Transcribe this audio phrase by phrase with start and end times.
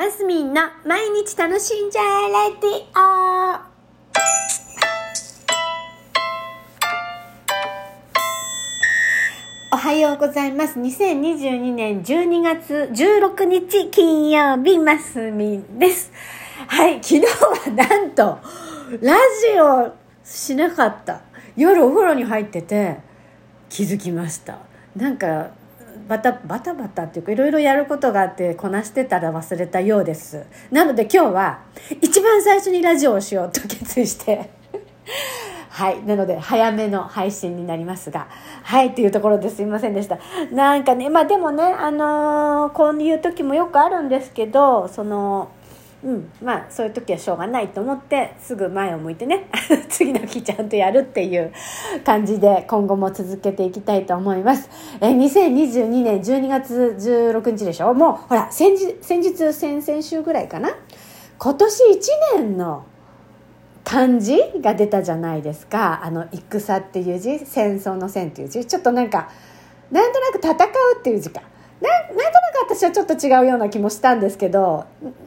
[0.00, 3.60] マスミンの毎日楽しんじゃえレディオ
[9.74, 10.80] おはようございます。
[10.80, 16.10] 2022年12月16日金曜日、マスミンです。
[16.66, 18.38] はい、昨日はなんと、
[19.02, 19.18] ラ
[19.52, 19.92] ジオ
[20.24, 21.20] しなかった。
[21.58, 23.00] 夜お風呂に入ってて
[23.68, 24.60] 気づきました。
[24.96, 25.50] なんか、
[26.08, 30.44] バタバタバタっていうかいろいろやることがあってこなしてたら忘れたようです。
[30.70, 31.60] なので今日は
[32.00, 34.50] 一番最初にラジオをしようと決意して
[35.70, 36.02] はい。
[36.04, 38.26] なので早めの配信になりますが
[38.62, 38.88] はい。
[38.88, 39.62] っていうところです。
[39.62, 40.18] いませんでした。
[40.52, 45.50] なんかねまあでもねあのーこういう時もよくあるんですけどその
[46.02, 49.48] うん、まあそういう時はしょうがないと思ってすぐ前を向いてね
[49.90, 51.52] 次の日ちゃんとやるっていう
[52.04, 54.70] 感じで今後も続けていきたいと思います。
[55.00, 57.92] えー2022年12月16日でしょ？
[57.92, 60.70] もうほら先日先日先々週ぐらいかな？
[61.38, 61.98] 今年1
[62.38, 62.84] 年の
[63.84, 66.00] 漢字が出たじゃないですか。
[66.02, 68.64] あの戦っていう字戦争の戦っていう字。
[68.64, 69.28] ちょっとなんか
[69.90, 71.42] なんとなく戦うっていう字か
[71.80, 72.28] ななんとな
[72.66, 74.86] く私はちょっと違うような気もしたんですけど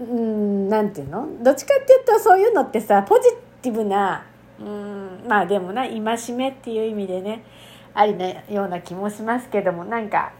[0.00, 1.26] うんなんていうの？
[1.42, 3.22] どっちかっていうとそういうのってさポジ
[3.62, 4.26] ティブな
[4.60, 6.00] うんまあでもな戒
[6.32, 7.44] めっていう意味でね
[7.94, 10.32] ありなような気もしますけどもなんか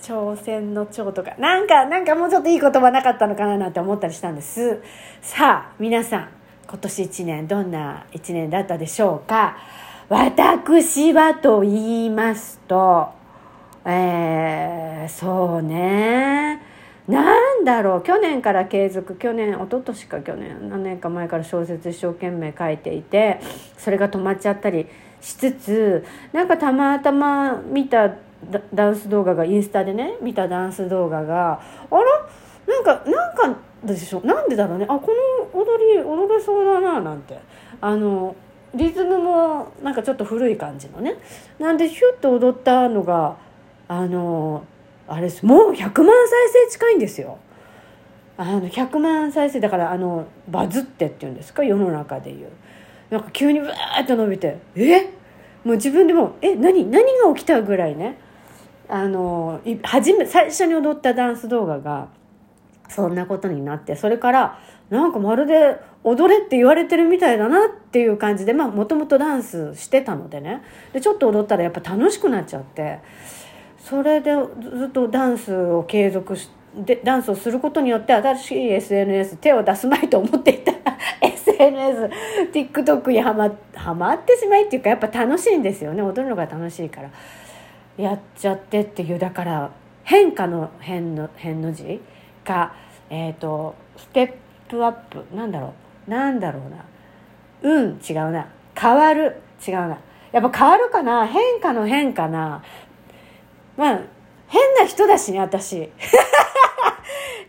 [0.00, 4.80] 挑戦の長とかなんかなんかもうちょっといい言葉なかったのかななんて思ったりしたんです。
[5.20, 6.28] さあ皆さん
[6.66, 9.58] 今年1年どんな1年だったでしょうか？
[10.08, 13.10] 私はと言いますと
[13.84, 16.60] えー、そうね。
[17.08, 23.40] なんだろう去年から継続去年一昨年か去年何年か前から小説一生懸命書いていて
[23.76, 24.86] それが止まっちゃったり
[25.20, 28.14] しつつなんかたまたま見た
[28.72, 32.28] ダンス動画がインスタでね見たダンス動画があら
[32.72, 34.86] なんかなんかでしょなんでだろうね？
[34.88, 35.08] あこ
[35.52, 37.38] の踊り踊れそうだななんて。
[37.80, 38.36] あの
[38.72, 41.16] リズムもなんかちょっと古い感じのね。
[41.58, 43.36] なんでヒュッと踊ったのが
[43.92, 44.62] あの
[45.08, 45.44] あれです。
[45.44, 47.38] もう100万再生近いんですよ。
[48.36, 51.64] あの100万再生だからあのバズってっていうんですか？
[51.64, 52.50] 世の中でいう。
[53.10, 54.58] なんか急にブワーッと伸びて。
[54.76, 55.10] え？
[55.64, 58.16] もう自分でもえ何何が起きたぐらいね？
[58.88, 62.06] あの初め最初に踊ったダンス動画が
[62.88, 63.96] そんなことになって。
[63.96, 70.62] それからなんかまるで踊れって言われてるみたいだなっていう感じでまあもともとダンスしてたのでね。
[70.92, 73.00] でちょっと踊ったらやっぱ楽しくなっちゃって。
[73.84, 80.72] それでずっとダンスを継続しでダンスをすることによって新しい SNS 手を出すまいと思っていた
[81.20, 86.02] SNSTikTok にはまはまってしまいっていうかやっぱ楽しいんですよね。
[86.02, 87.10] 踊るのが楽しいから。
[87.96, 89.70] やっちゃってっていうだから
[90.04, 92.00] 変化の変の変の字
[92.44, 92.72] が
[93.10, 94.32] えっ、とステッ
[94.70, 95.74] プアップなんだろ
[96.06, 96.10] う。
[96.10, 97.72] なんだろうな。
[97.74, 98.46] うん違うな。
[98.78, 99.36] 変わる
[99.66, 99.98] 違うな。
[100.32, 101.26] やっぱ変わるかな。
[101.26, 102.62] 変化の変かな。
[103.80, 104.00] まあ
[104.48, 105.76] 変な人だしね私。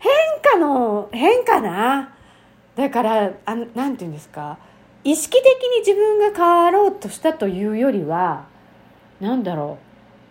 [0.00, 0.12] 変
[0.42, 2.14] 化の変かな？
[2.74, 4.56] だからあのなんて言うんですか？
[5.04, 8.44] 意識的に自分が変わろうとしたというよりは
[9.20, 9.78] なんだろ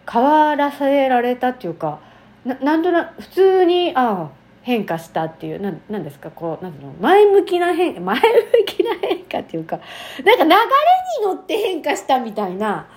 [0.08, 0.12] う。
[0.12, 2.00] 変わらせられたっていうか
[2.44, 4.30] ななんとなく普通にああ
[4.64, 6.32] 変化したっていうななんですか？
[6.32, 6.94] こうなんていうの？
[7.00, 8.24] 前向きな変 前向
[8.66, 9.78] きな変化っていうか
[10.26, 12.88] なんか流れに乗って変化したみたいな。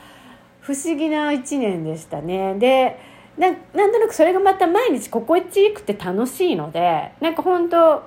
[0.64, 2.54] 不思議な一年でしたね。
[2.58, 2.98] で
[3.36, 8.02] ななんとなくそれがまた毎日心地よくて楽しいのでなんか本当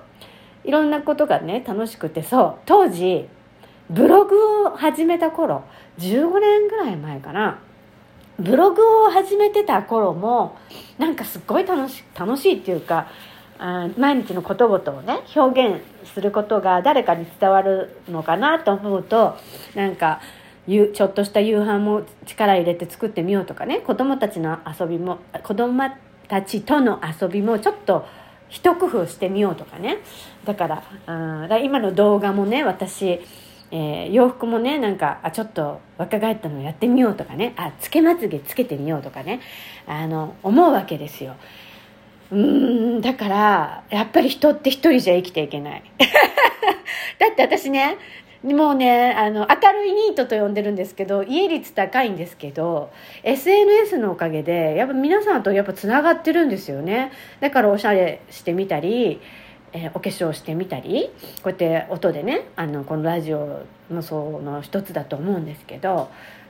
[0.64, 3.28] いろんなことがね楽しくてそう当時
[3.90, 5.64] ブログを始めた頃
[6.00, 7.60] 15年ぐらい前かな。
[8.40, 10.58] ブログを始めてた頃も
[11.00, 13.08] なんかすっごい楽し楽しいっていうか
[13.58, 15.82] あ毎日のことごとをね表現
[16.14, 19.36] することが誰かに伝わるのかなと思うと
[19.74, 20.22] なんか
[20.68, 23.80] ゆちょっとした夕飯も力入れて作ってみようとかね。
[23.80, 25.90] 子供たちの遊びも子供
[26.28, 28.06] たちとの遊びもちょっと
[28.50, 30.00] 一工夫してみようとかね。
[30.46, 33.22] だからあだから今の動画もね私、
[33.72, 37.54] えー洋服もねなんかあちょっと若返ったのやってみようとかね。
[37.56, 39.40] あつけまつげつけてみようとかね。
[39.88, 41.36] あの思うわけですよ。
[42.30, 45.84] うんだからやっぱり人って一人じゃ生きていけない。
[47.20, 47.98] だって私ね
[48.54, 52.92] もうねあの明るいニートと呼んでるんですけど家率高いんですけど
[53.24, 57.12] SNS のおかげでやっぱ皆さんとやっぱつながってるんですよね。
[57.40, 59.20] だからおしゃれしてみたり
[59.74, 61.10] えーお化粧してみたり
[61.44, 66.10] こうやって音でねあのこのラジオもその一つだと思うんですけど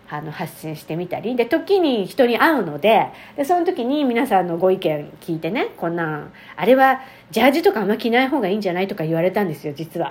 [0.09, 7.01] あの発信してみたりで時に人に会うのででその時に皆さんのご意見聞いてねこんなんあれは
[7.31, 10.09] ジャージとかあんま着ない方がいいんじゃないとか言われたんですよ実は。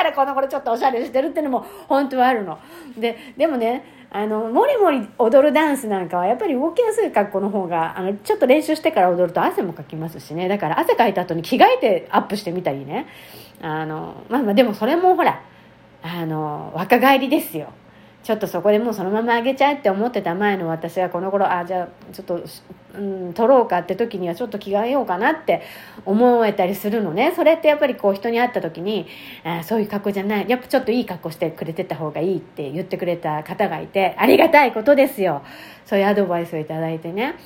[0.00, 2.58] からこの頃ちょっとおしゃれしてるっていうのも本当はあるの。
[2.96, 10.48] ででもねあのもりもり踊るダンスなんかはやっぱり動きやすい格好の方があのちょっと練習してから踊ると汗もかきますしね。
[10.48, 13.06] だから汗かいた後に着替えてアップしてみたりね。
[13.60, 15.42] あのまあまあでもそれもほら
[16.02, 17.72] あの若返りですよ。
[18.22, 22.44] ちょっとそこでもうそのままあげちゃえって思ってた前の私はこの頃あじゃあちょっと、
[22.94, 25.62] うん、取ろうかって時にはちょっと着替えようかなって
[26.04, 27.32] 思えたりするのね。
[27.34, 29.06] それってやっぱりこう人に会った時に
[29.42, 30.48] あそういう格好じゃない。
[30.48, 35.42] やっぱちょっといい格好してくれてた方がいいって言ってくれた方がいてありがたいことですよ。
[35.86, 37.36] そういうアドバイスをいいてね。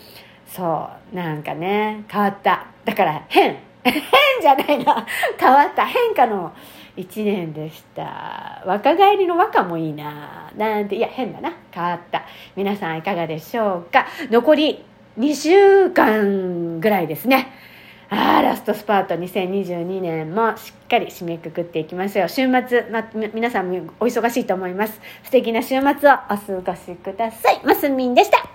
[0.46, 2.66] そうなんかね変わった。
[2.84, 3.56] だから変。
[3.84, 4.02] 変
[4.40, 5.06] じゃないな
[5.38, 5.84] 変わった。
[5.86, 6.52] 変化の
[6.96, 8.62] 1年でした。
[8.66, 11.52] 若返りの和歌もいいななんていや変だな。
[11.70, 12.24] 変わった。
[12.56, 14.06] 皆さんいかがでしょうか。
[14.30, 14.84] 残り
[15.18, 17.52] 2週間ぐらいですね。
[18.10, 19.14] あラストスパート。
[19.14, 25.00] 2022年もしっかり締めくくっていきましょう週末、ま、皆さんもお忙しいと思います。
[25.24, 27.60] 素敵な週末をお過ごしください。
[27.64, 28.53] ますみんでした。